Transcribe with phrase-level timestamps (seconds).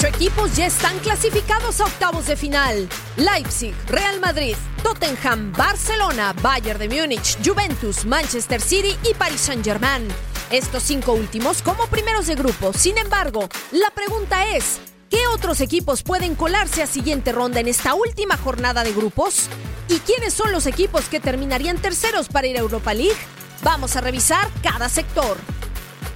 [0.00, 2.88] Ocho equipos ya están clasificados a octavos de final.
[3.18, 10.08] Leipzig, Real Madrid, Tottenham, Barcelona, Bayern de Múnich, Juventus, Manchester City y Paris Saint-Germain.
[10.50, 12.72] Estos cinco últimos como primeros de grupo.
[12.72, 14.80] Sin embargo, la pregunta es,
[15.10, 19.48] ¿qué otros equipos pueden colarse a siguiente ronda en esta última jornada de grupos?
[19.88, 23.20] ¿Y quiénes son los equipos que terminarían terceros para ir a Europa League?
[23.62, 25.36] Vamos a revisar cada sector.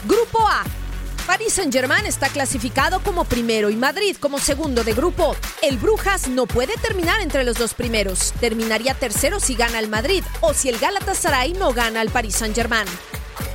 [0.09, 0.65] Grupo A.
[1.27, 5.35] Paris Saint-Germain está clasificado como primero y Madrid como segundo de grupo.
[5.63, 8.33] El Brujas no puede terminar entre los dos primeros.
[8.41, 12.87] Terminaría tercero si gana el Madrid o si el Galatasaray no gana al Paris Saint-Germain.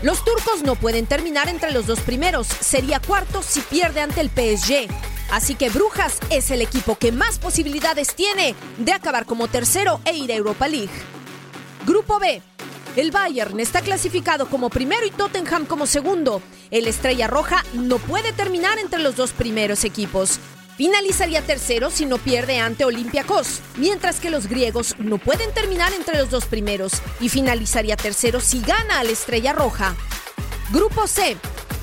[0.01, 2.47] Los turcos no pueden terminar entre los dos primeros.
[2.47, 4.87] Sería cuarto si pierde ante el PSG.
[5.31, 10.15] Así que Brujas es el equipo que más posibilidades tiene de acabar como tercero e
[10.15, 10.89] ir a Europa League.
[11.85, 12.41] Grupo B.
[12.95, 16.41] El Bayern está clasificado como primero y Tottenham como segundo.
[16.71, 20.39] El Estrella Roja no puede terminar entre los dos primeros equipos.
[20.75, 26.17] Finalizaría tercero si no pierde ante Olympiacos, mientras que los griegos no pueden terminar entre
[26.17, 29.95] los dos primeros y finalizaría tercero si gana al Estrella Roja.
[30.71, 31.37] Grupo C.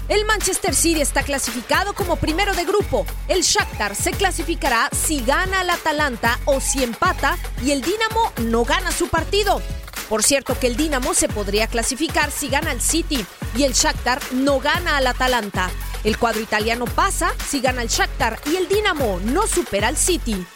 [0.08, 3.04] El Manchester City está clasificado como primero de grupo.
[3.28, 8.64] El Shakhtar se clasificará si gana al Atalanta o si empata y el Dinamo no
[8.64, 9.60] gana su partido.
[10.08, 13.24] Por cierto que el Dinamo se podría clasificar si gana el City
[13.56, 15.70] y el Shakhtar no gana al Atalanta.
[16.04, 20.46] El cuadro italiano pasa si gana el Shakhtar y el Dinamo no supera al City.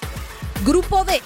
[0.64, 1.20] Grupo D.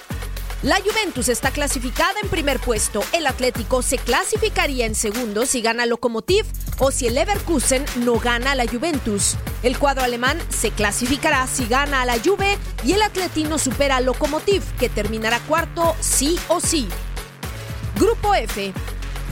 [0.63, 3.03] La Juventus está clasificada en primer puesto.
[3.11, 6.45] El Atlético se clasificaría en segundo si gana Lokomotiv
[6.79, 9.35] o si el Leverkusen no gana a la Juventus.
[9.61, 14.05] El cuadro alemán se clasificará si gana a la Juve y el Atletino supera al
[14.05, 16.87] Lokomotiv, que terminará cuarto sí o sí.
[17.95, 18.73] Grupo F.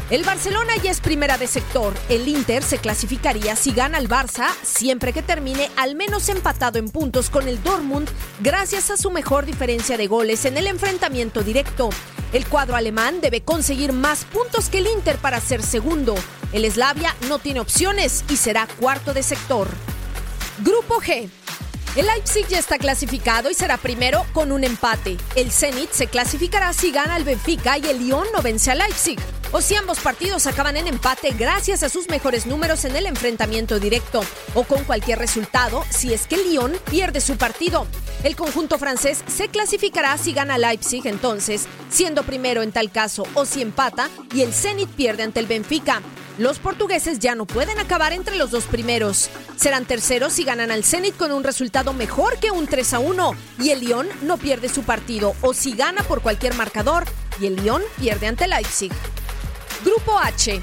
[0.10, 1.94] El Barcelona ya es primera de sector.
[2.08, 6.90] El Inter se clasificaría si gana el Barça, siempre que termine al menos empatado en
[6.90, 11.90] puntos con el Dortmund, gracias a su mejor diferencia de goles en el enfrentamiento directo.
[12.32, 16.16] El cuadro alemán debe conseguir más puntos que el Inter para ser segundo.
[16.54, 19.68] El Slavia no tiene opciones y será cuarto de sector.
[20.64, 21.30] Grupo G.
[21.96, 25.16] El Leipzig ya está clasificado y será primero con un empate.
[25.36, 29.20] El Zenit se clasificará si gana el Benfica y el Lyon no vence a Leipzig.
[29.52, 33.80] O si ambos partidos acaban en empate gracias a sus mejores números en el enfrentamiento
[33.80, 34.24] directo.
[34.56, 37.86] O con cualquier resultado si es que el Lyon pierde su partido.
[38.24, 43.46] El conjunto francés se clasificará si gana Leipzig entonces, siendo primero en tal caso o
[43.46, 46.02] si empata y el Zenit pierde ante el Benfica.
[46.40, 49.30] Los portugueses ya no pueden acabar entre los dos primeros.
[49.56, 53.36] Serán terceros si ganan al Zenit con un resultado mejor que un 3 a 1
[53.60, 57.06] y el Lyon no pierde su partido o si gana por cualquier marcador
[57.40, 58.92] y el Lyon pierde ante Leipzig.
[59.86, 60.60] Grupo H.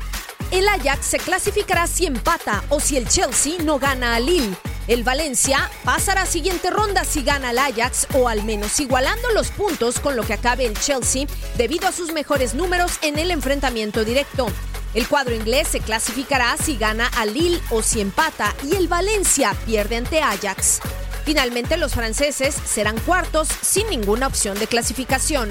[0.51, 4.57] El Ajax se clasificará si empata o si el Chelsea no gana a Lille.
[4.89, 9.53] El Valencia pasará a siguiente ronda si gana el Ajax o al menos igualando los
[9.53, 14.05] puntos con lo que acabe el Chelsea debido a sus mejores números en el enfrentamiento
[14.05, 14.49] directo.
[14.93, 19.55] El cuadro inglés se clasificará si gana a Lille o si empata y el Valencia
[19.65, 20.81] pierde ante Ajax.
[21.25, 25.49] Finalmente los franceses serán cuartos sin ninguna opción de clasificación.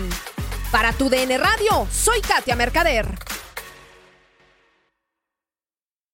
[0.72, 3.29] Para tu DN Radio, soy Katia Mercader.